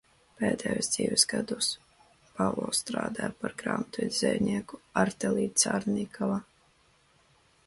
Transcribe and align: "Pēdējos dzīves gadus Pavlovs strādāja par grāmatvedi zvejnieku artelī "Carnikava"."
"Pēdējos 0.37 0.87
dzīves 0.93 1.25
gadus 1.33 1.67
Pavlovs 2.39 2.81
strādāja 2.85 3.29
par 3.43 3.55
grāmatvedi 3.63 4.17
zvejnieku 4.23 4.81
artelī 5.05 5.47
"Carnikava"." 5.67 6.45